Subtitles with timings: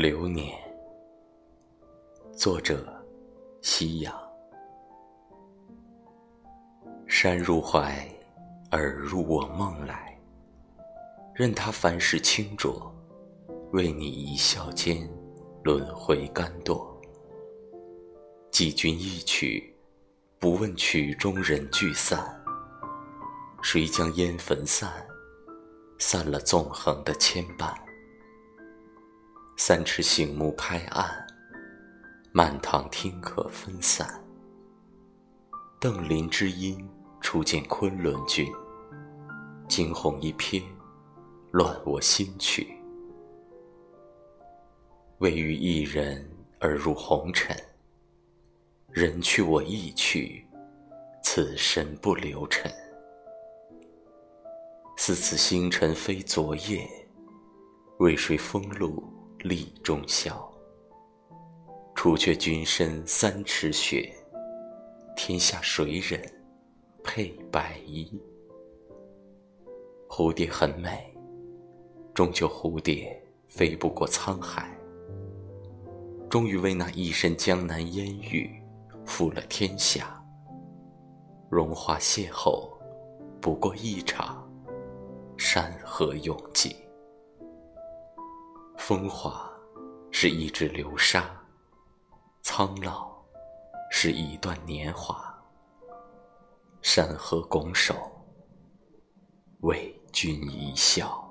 [0.00, 0.56] 流年，
[2.32, 2.86] 作者：
[3.62, 4.14] 夕阳。
[7.08, 8.08] 山入怀，
[8.70, 10.16] 耳入我梦来。
[11.34, 12.94] 任他凡事清浊，
[13.72, 15.10] 为你一笑间，
[15.64, 16.86] 轮回甘堕。
[18.52, 19.76] 寄君一曲，
[20.38, 22.40] 不问曲中人聚散。
[23.62, 24.92] 谁将烟焚散？
[25.98, 27.74] 散了纵横的牵绊。
[29.60, 31.26] 三尺醒目拍案，
[32.30, 34.08] 满堂听客分散。
[35.80, 36.88] 邓林之音
[37.20, 38.46] 初见昆仑君，
[39.68, 40.62] 惊鸿一瞥，
[41.50, 42.72] 乱我心曲。
[45.18, 46.24] 为遇一人
[46.60, 47.54] 而入红尘，
[48.92, 50.46] 人去我亦去，
[51.20, 52.72] 此身不留尘。
[54.96, 56.88] 似此星辰非昨夜，
[57.98, 59.02] 为谁风露
[59.40, 60.36] 立中宵？
[61.94, 64.12] 除却君身三尺雪，
[65.16, 66.20] 天下谁人
[67.04, 68.20] 配白衣？
[70.08, 71.14] 蝴蝶很美，
[72.14, 74.76] 终究蝴蝶飞不过沧海。
[76.28, 78.62] 终于为那一身江南烟雨，
[79.04, 80.20] 负了天下。
[81.48, 82.68] 荣华邂逅，
[83.40, 84.44] 不过一场。
[85.36, 86.74] 山河永寂，
[88.88, 89.46] 风华
[90.10, 91.30] 是一指流沙，
[92.40, 93.14] 苍老
[93.90, 95.38] 是一段年华。
[96.80, 98.10] 山河拱手，
[99.60, 101.27] 为君一笑。